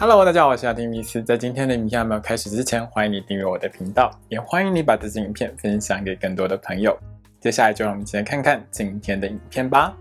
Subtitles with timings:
[0.00, 1.20] Hello，大家好，我是阿丁米斯。
[1.20, 6.96] 在今天的影片还没有开始之前，欢迎你订阅我的频道，也欢迎你把这支影片分享给更多的朋友。
[7.40, 9.92] 接下来就让我们一起来看看今天的影片吧。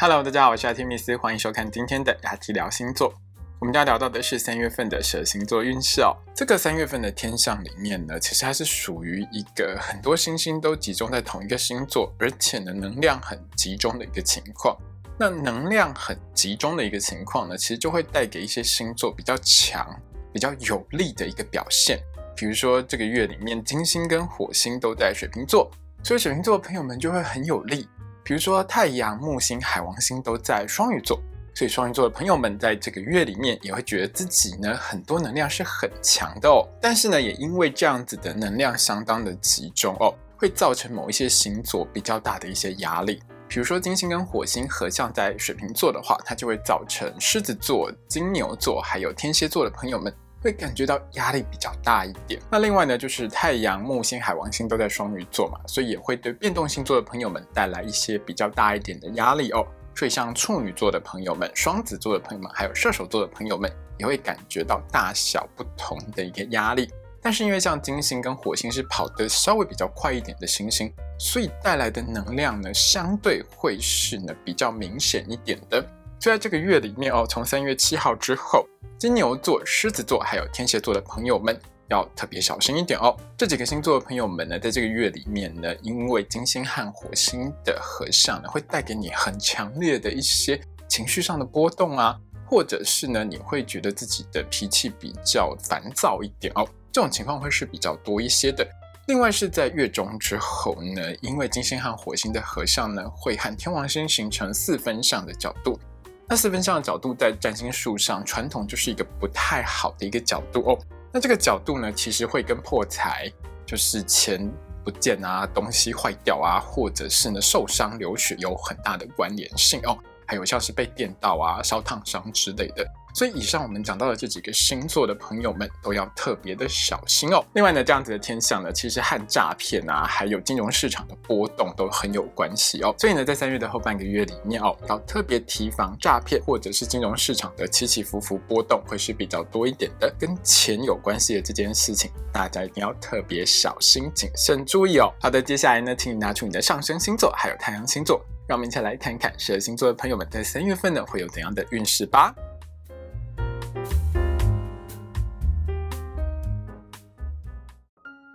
[0.00, 3.12] Hello，大家好，我是阿丁米斯，欢迎收看今天的雅提聊星座。
[3.58, 6.16] 我们要聊到的是三月份的蛇星座运势哦。
[6.34, 14.74] 这个三月份的天象里面呢，其实它是属于一个很多星星都集中在同一个星座，而且呢能量很集中的一个情况。
[15.18, 19.84] 那能量很集中的一个情况呢，其实就会带给一些星座比较强、
[20.32, 21.98] 比较有力的一个表现。
[22.36, 25.68] 比如说这个月里面，金星跟火星都在水瓶座，
[26.04, 27.88] 所以水瓶座的朋友们就会很有力。
[28.22, 31.20] 比如说太阳、木星、海王星都在双鱼座。
[31.54, 43.20] 所以双鱼座的朋友们在这个月里面也会觉得自己呢很多能量是很强的哦，但是呢也因为这样子的能量相当的集中哦，会造成某一些星座比较大的一些压力。
[43.48, 52.40] 比如说金星跟火星合相在水瓶座的话，它就会造成狮子座、金牛座还有天蝎座的朋友们会感觉到压力比较大一点。
[52.50, 59.66] 那另外呢就是太阳、木星、海王星都在双鱼座嘛，所以也会对变动星座的朋友们带来一些比较大一点的压力哦。
[59.96, 66.88] 所以，像处女座的朋友们、双子座的朋友们，还有射手座的朋友们，也会感觉到大小不同的一个压力。
[67.20, 75.80] 但是，因为像金星跟火星是跑得稍微比较快一点的星星，所以带来的能量呢，相对会是呢比较明显一点的。
[76.18, 78.66] 就在这个月里面哦，从三月七号之后，
[78.98, 81.58] 金牛座、狮子座还有天蝎座的朋友们。
[81.90, 83.16] 要特别小心一点哦。
[83.34, 92.14] 这几个星座的朋友们呢，在这个月里面呢，因为金星和火星的合相呢，会带给你很强烈的一些情绪上的波动啊，
[92.44, 96.68] 或者是呢，你会觉得自己的脾气比较烦躁一点哦。
[96.92, 98.68] 这种情况会是比较多一些的。
[99.08, 105.80] 另外是在月中之后呢，因为金星和火星的合相呢，会和天王星形成四分相的角度。
[106.28, 110.78] 那四分相的角度在占星术上，传统就是一个不太好的一个角度哦。
[111.10, 113.32] 那这个角度呢，其实会跟破财，
[113.64, 114.46] 就是钱
[114.84, 119.96] 不见啊，东西坏掉啊，或者是呢受伤流血有很大的关联性哦。
[120.26, 122.86] 还有像是被电到啊、烧烫伤之类的。
[123.14, 127.44] 所以以上我们讲到的这几个星座的朋友们都要特别的小心哦。
[127.54, 132.94] 另外呢，这样子的天象呢，其实和诈骗啊，还有金融市场的波动都很有关系哦。
[132.98, 140.12] 所以呢，在三月的后半个月里面哦，要特别提防诈骗或者是金融市场的起起伏伏波动会是比较多一点的。
[140.18, 145.12] 跟钱有关系的这件事情，大家一定要特别小心谨慎注意哦。
[145.20, 152.34] 好的，接下来呢，请你拿出你的上升星座还有太阳星座，让我们一起来看看十二星座的朋友们在三月份呢会有怎样的运势吧。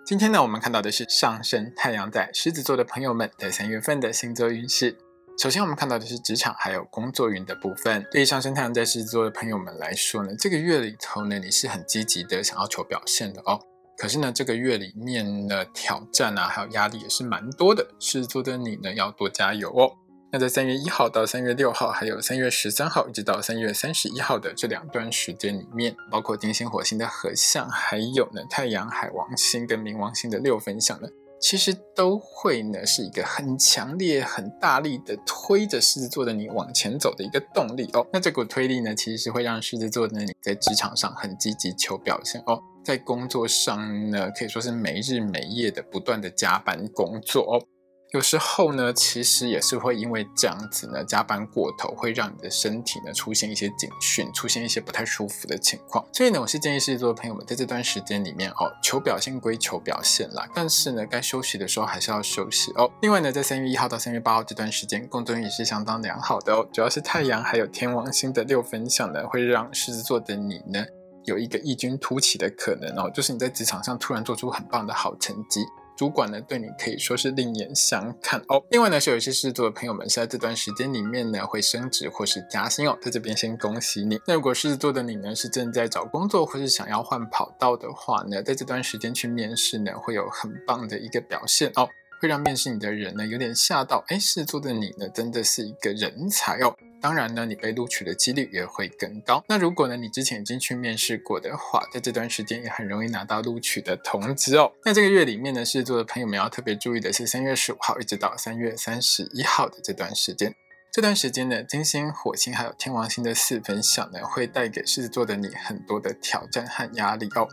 [0.06, 4.97] 今天呢，我们看到的是上升太阳在狮子座的朋友们在三月份的星座运势。
[5.40, 8.06] 首先，我们看到的是职场还有工作运的部分。
[8.12, 13.58] 对于上升太阳在狮子座的朋友们来说呢，这个月里头呢，你是很积极的想要求表现的哦。
[13.97, 17.88] 可是呢，这个月里面的挑战啊，还有压力也是蛮多的。
[17.97, 19.96] 狮子座的你呢，要多加油哦。
[20.35, 31.07] 那在三月一号到三月六号，还有三月十三号一直到三月三十一号的这两段时间里面，包括金星、火星的合相，还有呢太阳、海王星跟冥王星的六分相呢，
[31.39, 38.03] 其实都会呢是一个很强烈、很大力的推着狮子座的你往前走的一个动力哦。
[38.11, 47.67] 那这股推力呢，其实是会让狮子座的你在职场上很积极求表现哦，在工作上呢，可以说是没日没夜的不断的加班工作哦。
[48.13, 56.06] 有时候呢，其实也是会因为这样子呢，加班过头，会让你的身体呢出现一些警讯，出现一些不太舒服的情况。
[56.13, 62.88] 所以呢，我是建议狮子座的朋友们，在这段时间里面哦，求表现归求表现啦，但是呢，该休息的时候还是要休息哦。
[63.02, 66.69] 另外呢，在三月一号到三月八号这段时间，工作运也是相当良好的哦。
[66.72, 70.85] 主要是太阳还有天王星的六分相呢，会让狮子座的你呢
[71.25, 75.66] 有一个异军突起的可能哦，就是你在职场上突然做出很棒的好成绩。
[75.95, 78.63] 主管呢，对你可以说是另眼相看哦。
[78.71, 82.97] 另外呢，是有一些狮子座的朋友们是在这段时间里面呢，会升职或是加薪哦。
[83.01, 84.19] 在这边先恭喜你。
[84.27, 91.87] 那如果狮子座的你呢，是正在找工作或是想要换跑道的话呢，在这段时间去面试呢，会有很棒的一个表现哦，
[92.22, 94.03] 会让面试你的人呢有点吓到。
[94.07, 96.75] 哎，狮子座的你呢，真的是一个人才哦。
[97.03, 99.44] 当然呢，你被录取的几率也会更高。
[99.50, 104.72] 那如果呢，你之前已经去面试过的话，在这段时间也很容易拿到录取的通知哦。
[104.85, 110.55] 那这个月里面呢，狮子座的朋友们要特别注意的是，三月十五号一直到三月三十一号的这段时间。
[110.94, 117.46] 这段时间呢，金星、火星还有天王星的四分相呢，会带给狮子座的你很多的挑战和压力哦。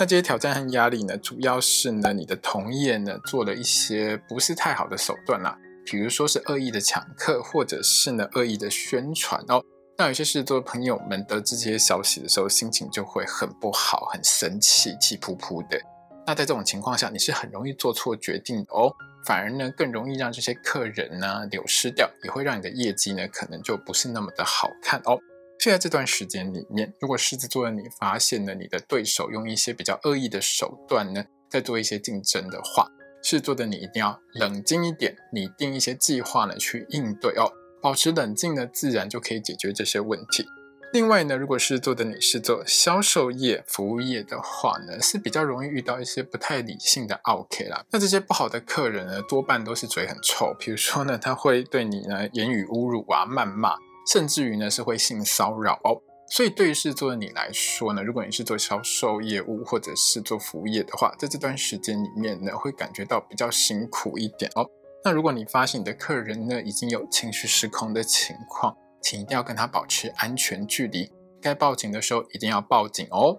[0.00, 5.56] 那这些挑战和压力呢，主要是呢，你的同业呢做了一些不是太好的手段啦。
[5.86, 9.62] 比如说是恶意的抢客，或者是呢恶意的宣传哦，
[9.96, 15.80] 那有些狮子座朋友们得知这些消息的时候，心情就会很不好，很生气，气扑扑的。
[16.26, 18.92] 那在这种情况下，你是很容易做错决定的哦，
[19.24, 25.16] 反而呢更容易让这些客人呢流失掉，也会让你的业绩呢可能就不是那么的好看哦。
[25.58, 32.86] 就在这段时间里面，如果狮子座的你发现了你的对手用一些比较恶意的手段呢，在做一些竞争的话，
[33.28, 37.50] 事做的你一定要冷静一点，拟定一些计划呢去应对哦，
[37.82, 40.46] 保持冷静呢，自然就可以解决这些问题。
[40.92, 47.84] 另外呢，如果是做的你是做销售业、服务业的话呢，是比较容易遇到一些不太理性的 OK 啦。
[47.90, 53.74] 那这些不好的客人呢，多半都是嘴很臭，比如说呢，他会对你呢言语侮辱啊、谩骂，
[54.12, 56.00] 甚至于呢是会性骚扰哦。
[56.28, 64.66] 所以对于是做的你来说呢，如果你是做销售业务或者是做服务业的话，在这段时间里面呢，会感觉到比较辛苦一点哦。
[65.04, 71.08] 那如果你发现你的客人呢已经有情绪失控的情况，请一定要跟他保持安全距离，
[71.40, 73.38] 该报警的时候一定要报警哦。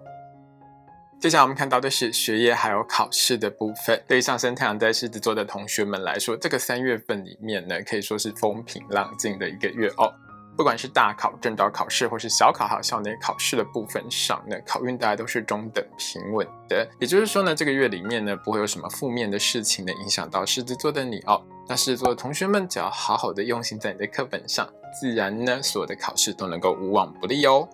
[1.20, 4.02] 接下来我们看到的是学业还有考试的部分。
[4.08, 10.14] 对于上升太阳在狮子座的同学们来说，这个三月份里面呢，可以说是风平浪静的一个月哦。
[10.58, 16.86] 不管是大考、正道考试，或是小考还有校内考试的部分上呢，考运大家都是中等平稳的。
[17.00, 21.40] 也就是说呢，这个月里面呢，不会有什么负面的事情呢影响到狮子座的你哦。
[21.70, 24.68] 那狮子座的同学们，只要好好的用心在你的课本上，
[25.00, 27.70] 自然呢，所有的考试都能够无往不利哦。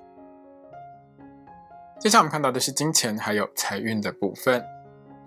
[2.01, 4.61] 接下来我们看到的是金钱还有财运的部分。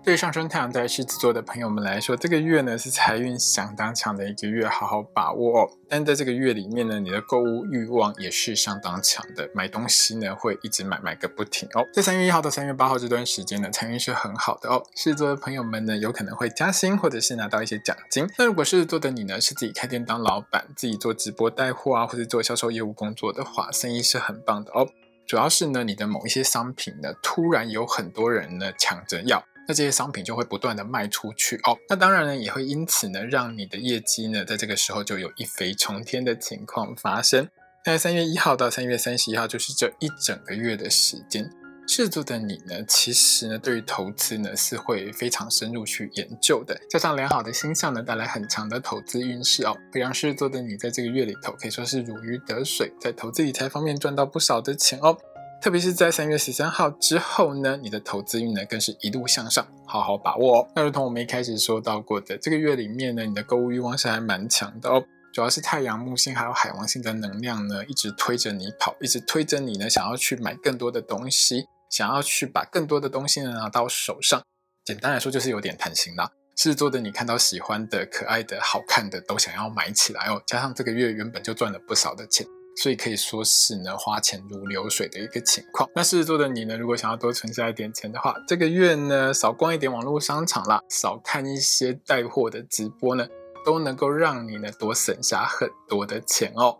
[0.03, 5.69] 对上升太阳在狮子座的朋友们来说，这个月呢是财运相当强的一个月，好好把握哦。
[5.89, 11.85] 但在这个月里面呢，你的购物欲望也是相当强的，买东西呢会一直买买个不停哦。
[11.93, 14.81] 在三月一号到三月八号这段时间呢，财运是很好的哦。
[14.95, 18.25] 狮子座的朋友们呢，有可能会加薪或者是拿到一些奖金。
[18.37, 24.87] 那如果狮子座的你呢，是自己开店当老板，自己做直播带货啊，或者做销售业务工作的话，生意是很棒的哦。
[25.25, 29.43] 主要是呢，你的某一些商品呢，突然有很多人呢抢着要。
[29.67, 37.49] 那这些商品就会不断的卖出去哦，那当然呢，也会因此呢，让你的业绩呢，在这个时候就有一飞冲天的情况发生。
[37.85, 41.49] 那三月一号到三月三十一号，就是这一整个月的时间，
[41.87, 46.77] 狮子座的你呢，其实呢，对于投资呢，是会非常深入去研究的。
[46.89, 55.17] 加上良好的星象呢，带来很强的投资运势哦，会让狮子座的你在这个月里头可以说是如鱼得水，在投资理财方面赚到不少的钱哦。
[55.61, 60.67] 特别是在三月十三号之后呢，你的投资运呢更是一路向上，好好把握哦。
[60.75, 65.03] 那如同我们一开始说到过的，这个月里面呢，你的购物欲望是还蛮强的哦。
[65.33, 74.41] 主要是太阳、木星还有海王星的能量呢，一直推着你跑，一直推着你呢，想要去买更多的东西，想要去把更多的东西呢拿到手上。
[74.85, 76.29] 简单来说，就是有点贪心啦。
[76.55, 80.41] 是做的，你看到喜欢的、可爱的、好看的，都想要买起来哦。
[80.47, 82.47] 加上这个月原本就赚了不少的钱。
[82.79, 85.89] 所以可以说是呢，花钱如流水的一个情况。
[85.95, 93.27] 那狮子座的你呢，如果想要多存下一点钱的话，这个月呢，少逛一点网络商场啦，少看一些带货的直播呢，
[93.65, 96.77] 都能够让你呢多省下很多的钱哦。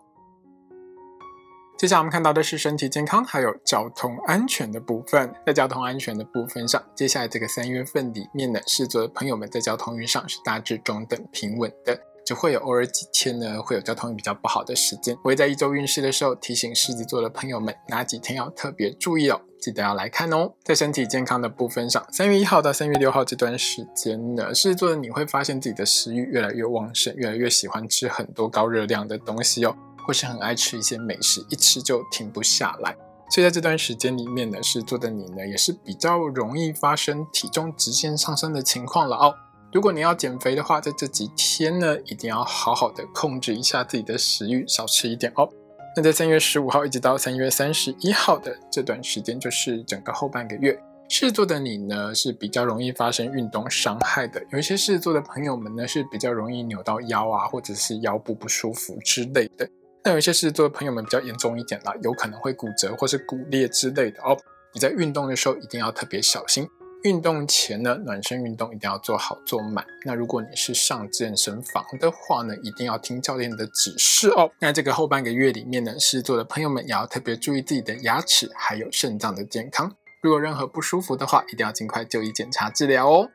[1.80, 5.32] 接下来我们看到的是身体健康还有交通安全的部分。
[5.46, 12.00] 在交通安全的部分上，接下来这个三月份里面呢，狮子座的朋友们在交通运上是大致中等平稳的。
[12.28, 15.16] 只会有偶尔几天呢，会有交通比较不好的时间。
[15.24, 20.52] 我会在一周运势的时候提醒狮子座的朋友们，哪几天要特别注意哦，记得要来看哦。
[20.62, 29.74] 在身体健康的部分上，三月一号到三月六号这段时间呢，狮子座的你会发现自己的食欲越来越旺盛，越来越喜欢吃很多高热量的东西哦，
[30.06, 32.94] 或是很爱吃一些美食，一吃就停不下来。
[33.30, 39.34] 所以在这段时间里面呢，狮子座的你呢，也是比较容易发生体重直线上升的情况了哦。
[39.74, 45.48] 如果你要减肥的话，在这几天呢，一定要好好的控制一下自己的食欲，少吃一点哦。
[45.96, 54.42] 那在三月十五号一直到三月三十一号的这段时间，就是整个后半个月，狮子座的你呢是比较容易发生运动伤害的。
[54.52, 59.68] 有一些狮子座的朋友们呢是比较容易扭到腰啊，或者是腰部不舒服之类的。
[60.04, 64.38] 那有一些狮子座的朋友们比较严重一点啦，有可能会骨折或是骨裂之类的哦。
[64.74, 66.66] 你在运动的时候一定要特别小心。
[67.08, 69.86] 运动前呢，暖身运动一定要做好做满。
[70.06, 74.52] 那如果你是上健身房的话呢，一定要听教练的指示哦。
[74.60, 79.96] 那这个后半个月里面呢，狮子座的朋友们也要特别注意自己的牙齿还有肾脏的健康。
[80.22, 83.30] 如果任何不舒服的话，一定要尽快就医检查治疗哦。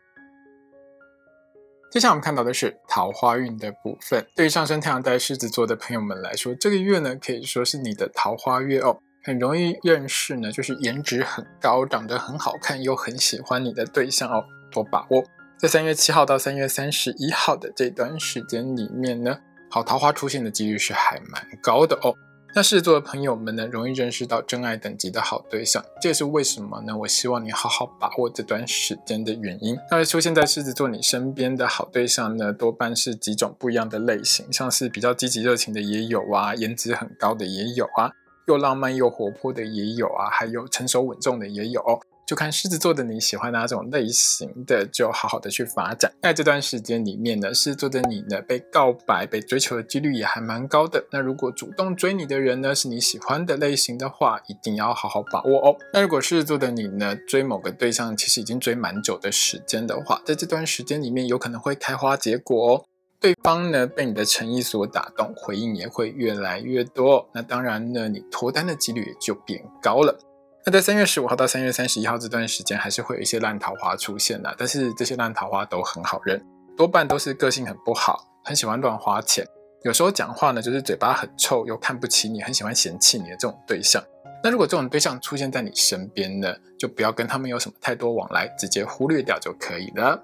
[1.90, 4.26] 接下来我们看到的是桃花运的部分。
[4.36, 8.98] 对于上升太阳在狮子座的朋友们来说，这个月呢可以说是你的桃花月哦。
[9.24, 15.22] 很容易认识呢，就是颜值很高、长得很好看又很喜欢你的对象哦，多把握。
[15.56, 19.38] 在三月七号到三月三十一号的这段时间里面呢，
[19.70, 22.12] 好桃花出现的几率是还蛮高的哦。
[22.54, 26.94] 那狮子座的朋友们呢，容易认识到真爱等级的好对象，这也是为什么呢？
[26.98, 29.78] 我希望你好好把握这段时间的原因。
[29.90, 38.10] 那出现在狮子座你身边的好对象呢，多半是几种不一样的类型，像是比较积极热情的也有啊，颜值很高的也有啊，
[38.46, 41.82] 又浪漫又活泼的也有啊，还有成熟稳重的也有。
[42.24, 46.10] 就看狮子座的你喜欢哪种类型的，就好好的去发展。
[46.22, 51.04] 在这段时间里面呢，狮子座的你呢，被告白、被追求的几率也还蛮高的。
[51.10, 55.76] 那如果主动追你的人呢，是你喜欢的类型的话，一定要好好把握哦。
[55.92, 62.84] 那如果狮子座的你呢，追某个对象其实已经追蛮久的时间的话，在这段时间里面有可能会开花结果哦。
[63.22, 67.30] 对方呢被你的诚意所打动，回应也会越来越多。
[67.32, 70.18] 那当然呢，你脱单的几率也就变高了。
[70.66, 76.44] 那在三月十五号到三月三十一号这段时间，还是会有一些烂桃花出现的，但是这些烂桃花都很好认，
[76.76, 79.46] 多半都是个性很不好，很喜欢乱花钱，
[79.84, 84.02] 有时候讲话呢就是嘴巴很臭，又看不起你，很喜欢嫌弃你的这种对象。
[84.42, 90.20] 那如果这种对象出现在你身边呢，就不要跟他们有什么太多往来，直接忽略掉就可以了。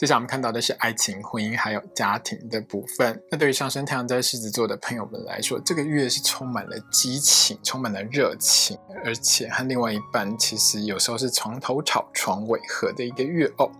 [0.00, 3.22] 接下来我们看到的是爱情、婚姻还有家庭的部分。
[3.30, 13.70] 那对于上升太阳在狮子座的朋友们来说，这个月是充满了激情、充满了热情，而且和另外一半其实有时候是床头吵、床尾和的一个月哦。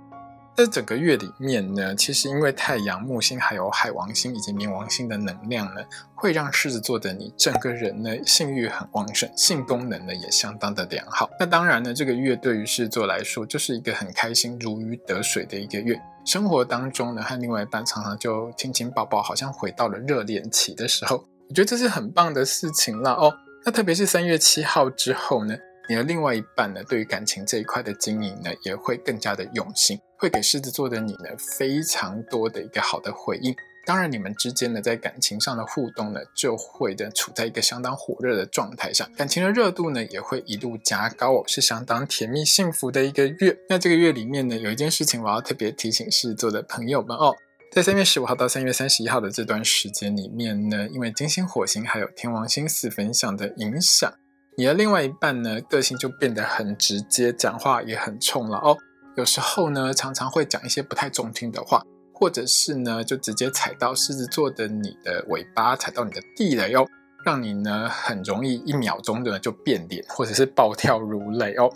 [0.60, 5.80] 这整个月里面呢，其实因为太阳、木星还有海王星以及冥王星的能量呢，
[6.14, 11.30] 会让狮子座的你整个人呢性欲很旺盛，性功能呢也相当的良好。
[11.38, 15.98] 那当然呢，这个月对于狮子座来说，就是一个很开心、如鱼得水的一个月。
[16.26, 21.24] 生活当中呢，和另外一半常常就亲亲抱抱，好像回到了热恋期的时候。
[21.48, 23.32] 我觉得这是很棒的事情了哦。
[23.64, 25.56] 那特别是三月七号之后呢，
[25.90, 33.52] 你的另外一半呢，对于感情这一块的经营呢，也会更加的用心，会给狮子座的你呢非常多的一个好的回应。
[33.84, 43.58] 当然，你们之间呢，在感情上的互动呢，就会的处在一个相当火热的状态上，感情的热度呢，也会一路加高哦，是相当甜蜜幸福的一个月。
[43.68, 47.34] 那这个月里面呢，有一件事情我要特别提醒狮子座的朋友们哦，
[47.72, 54.12] 在三月十五号到三月三十一号的这段时间里面呢，因为金星、火星还有天王星四分相的影响，
[54.56, 58.76] 你的另外一半呢，个性就变得很直接，讲话也很冲了哦，
[59.16, 61.82] 有时候呢，常常会讲一些不太中听的话。
[62.12, 66.86] 或者是呢，就直接踩到狮子座的你的尾巴，踩到你的地雷哦，
[67.24, 71.72] 让你呢很容易一秒钟的就变脸，或者是暴跳如雷哦。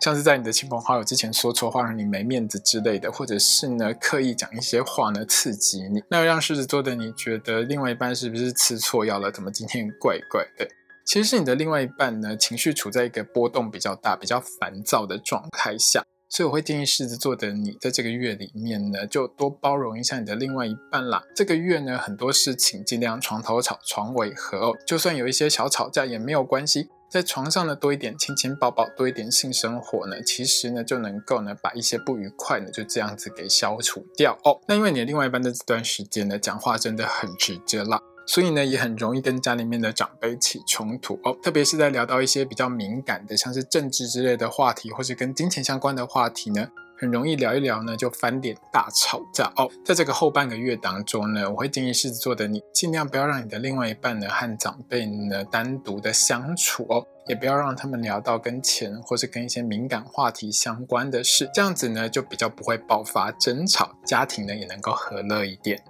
[0.00, 9.32] 像是在你的亲朋好友之前说错话，让你没面子之类的，或者是呢刻意讲一些话呢刺激你，那让狮子座的你觉得另外一半是不是吃错药了？
[9.32, 10.68] 怎么今天怪怪的？
[11.08, 16.04] 其实是你的另外一半呢情绪处在一个波动比较大、比较烦躁的状态下。
[16.28, 21.22] 所以我会建议狮子座的你，在这个月里面呢，就多包容一下你的另外一半啦。
[21.34, 24.74] 这个月呢，很多事情尽量床头吵，床尾和。
[24.86, 34.60] 就算有一些小吵架也没有关系，在床上呢多一点亲亲抱抱，多一点性生活呢，其实呢就能够呢把一些不愉快呢就这样子给消除掉哦。
[34.68, 37.98] 那因为你的另外一半在这段时间呢讲话真的很直接啦。
[38.28, 46.68] 所以呢，也很容易跟家里面的长辈起冲突哦，特别是在聊到一些比较敏感的，像是政治之类的话题，或是跟金钱相关的话题呢，
[46.98, 49.66] 很容易聊一聊呢就翻脸大吵架哦。
[49.82, 65.82] 在这个后半个月当中呢，我会建议狮子座的你，尽量不要让你的另外一半呢和长辈呢单独的相处哦，也不要让他们聊到跟钱或是跟一些敏感话题相关的事，这样子呢就比较不会爆发争吵，家庭呢也能够和乐一点。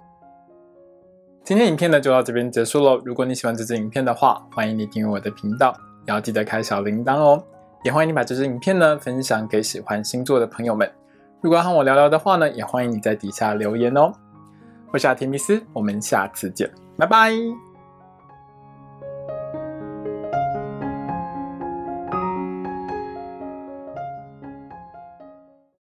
[1.49, 3.01] 今天影片呢就到这边结束喽。
[3.03, 5.75] 如果你喜欢这支影片的话，欢迎你订阅我的频道，
[6.05, 7.43] 也要记得开小铃铛哦。
[7.83, 10.87] 也欢迎你把这支影片呢分享给喜欢星座的朋友们。
[11.41, 14.11] 如果要和我聊聊的话呢，也欢迎你在底下留言哦。
[14.91, 17.33] 我是阿提米斯，我们下次见，拜拜。